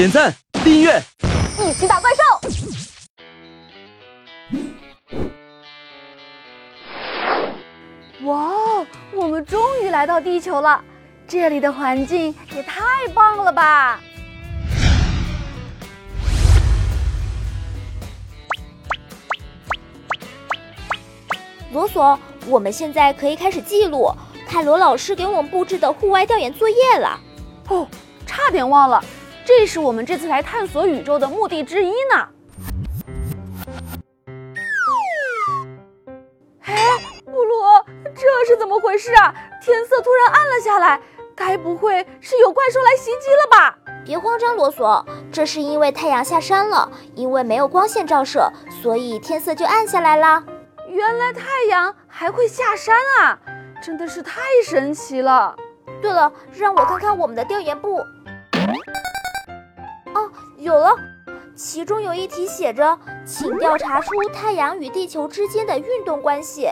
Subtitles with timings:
[0.00, 0.34] 点赞、
[0.64, 0.98] 订阅，
[1.58, 2.22] 一起打怪兽！
[8.24, 10.82] 哇哦，我们终于来到地球了，
[11.28, 12.80] 这里的环境也太
[13.12, 14.00] 棒了吧！
[21.72, 24.10] 罗索，我们现在可以开始记录
[24.48, 27.20] 泰罗老师给我们布置的户外调研作业了。
[27.68, 27.86] 哦，
[28.26, 29.04] 差点忘了，
[29.52, 32.28] 这是我们这次来探索宇宙的目的之一呢。
[36.62, 36.74] 哎，
[37.24, 37.54] 布鲁，
[38.14, 39.34] 这是怎么回事啊？
[39.60, 41.00] 天色突然暗了下来，
[41.34, 43.76] 该不会是有怪兽来袭击了吧？
[44.04, 50.42] 别慌张，罗索，这是因为太阳下山了，因为没有光线照射，所以天色就暗下来了。
[50.88, 53.36] 原来太阳还会下山啊！
[53.82, 55.56] 真的是太神奇了。
[56.00, 58.00] 对了，让我看看我们的调研簿。
[60.70, 60.96] 有了，
[61.56, 66.70] 其中有一题写着，请调查出太阳与地球之间的运动关系。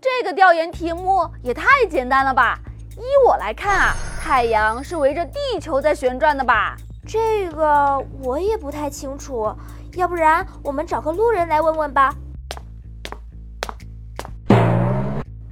[0.00, 2.56] 这个调研题目也太简单了吧？
[2.96, 6.76] 依我来看啊，太阳是围着地球在旋转的吧？
[7.04, 9.52] 这个我也不太清楚，
[9.96, 12.14] 要不然我们找个路人来问问吧。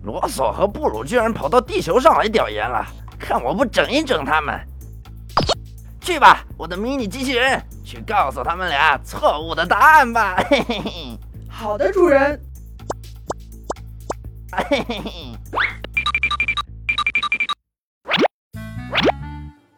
[0.05, 2.86] 罗索和布鲁居然跑到地球上来调研了，
[3.19, 4.61] 看我不整一整他们！
[6.05, 10.36] 去吧，我的迷你机器人，去告诉他们俩错误的答案吧！
[10.50, 11.19] 嘿嘿嘿。
[11.48, 12.38] 好的，主人。
[14.52, 15.38] 嘿嘿嘿。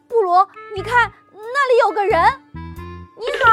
[0.09, 2.21] 布鲁，你看那里有个人。
[3.15, 3.49] 你好。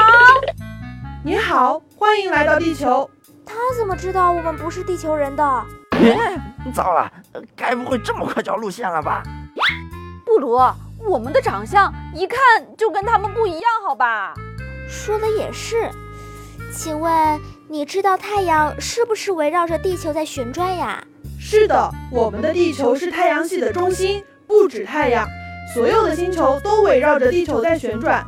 [1.23, 3.09] 你好，欢迎来到地球。
[3.45, 5.65] 他怎么知道我们不是地球人的？
[6.75, 7.09] 糟了，
[7.55, 9.23] 该不会这么快就要露馅了吧？
[10.25, 10.59] 布鲁，
[11.07, 12.39] 我们的长相一看
[12.75, 14.33] 就跟他们不一样，好吧？
[14.89, 15.89] 说的也是。
[16.73, 17.39] 请问
[17.69, 21.03] 你知道太阳是不是围绕着地球在旋转呀？
[21.39, 25.27] 是的，我们的地球是太阳系的中心，不止太阳，
[25.73, 28.25] 所有的星球都围绕着地球在旋转。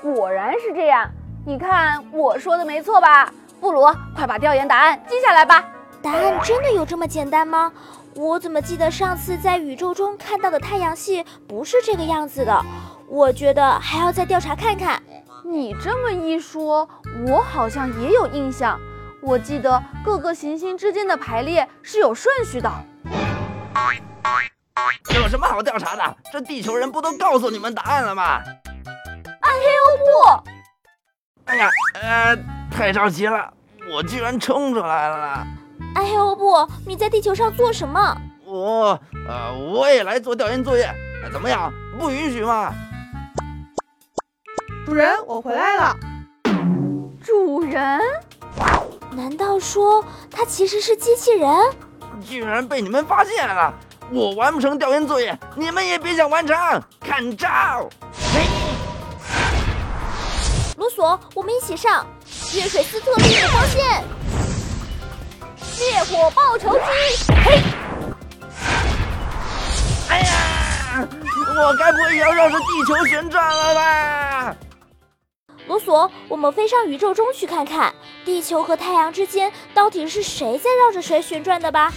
[0.00, 1.10] 果然是这样，
[1.44, 3.32] 你看我说的没错吧？
[3.60, 3.84] 布鲁，
[4.14, 5.64] 快把调研答案记下来吧。
[6.02, 7.72] 答案真的有这么简单吗？
[8.16, 12.64] 我怎么记得上次在宇宙中看到的太阳系不是这个样子的？
[13.08, 15.02] 我觉得还要再调查看看。
[15.44, 16.88] 你这么一说，
[17.26, 18.80] 我好像也有印象。
[19.20, 22.70] 我记得各个行星之间的排列是有顺序的。
[25.14, 26.16] 有什么好调查的？
[26.32, 28.40] 这地球人不都告诉你们答案了吗？
[29.40, 30.50] 暗黑欧布！
[31.46, 32.36] 哎呀，呃，
[32.70, 33.52] 太着急了，
[33.90, 35.46] 我居然冲出来了。
[35.94, 38.16] 暗黑欧布，你在地球上做什么？
[38.44, 40.88] 我，呃，我也来做调研作业，
[41.32, 41.72] 怎么样？
[41.98, 42.72] 不允许吗？
[44.86, 45.96] 主人，我回来了。
[47.22, 48.00] 主人？
[49.12, 51.48] 难道说他其实是机器人？
[52.22, 53.72] 居然被你们发现了！
[54.10, 56.56] 我完不成调研作业，你们也别想完成！
[57.00, 57.88] 看招！
[58.32, 58.42] 嘿，
[60.76, 62.06] 罗索，我们一起上
[62.54, 64.04] 月水斯特利的光线。
[65.78, 67.60] 烈火爆球机，嘿！
[70.08, 71.08] 哎呀，
[71.56, 74.56] 我该不会也要绕着地球旋转了吧？
[75.66, 77.92] 罗索，我们飞上宇宙中去看看，
[78.24, 81.92] 地球和太阳之间到底是谁在绕着谁旋转的吧？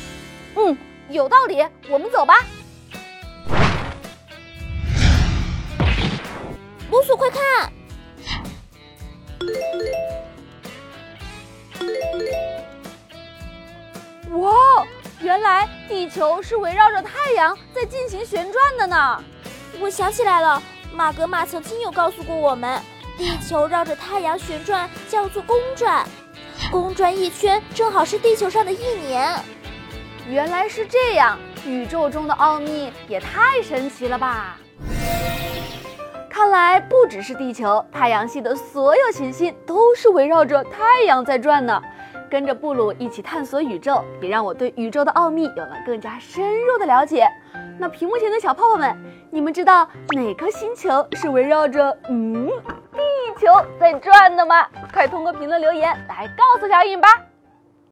[0.55, 0.77] 嗯，
[1.09, 2.39] 有道理，我们走吧。
[15.37, 19.23] 原来地球是围绕着太阳在进行旋转的呢！
[19.79, 20.59] 我想起来了，
[20.91, 22.81] 马格玛曾经有告诉过我们，
[23.19, 26.03] 地球绕着太阳旋转叫做公转，
[26.71, 29.31] 公转一圈正好是地球上的一年。
[30.27, 31.37] 原来是这样，
[31.67, 34.57] 宇宙中的奥秘也太神奇了吧！
[36.31, 41.79] 看来不只是地球，太阳系的所有行星都是围绕着太阳在转呢。
[42.29, 47.27] 跟着布鲁一起探索宇宙，也让我对宇宙的奥秘有了更加深入的了解。
[47.79, 48.95] 那屏幕前的小泡泡们，
[49.31, 52.99] 你们知道哪颗星球是围绕着嗯地
[53.39, 53.47] 球
[53.79, 54.67] 在转的吗？
[54.91, 57.07] 快通过评论留言来告诉小影吧。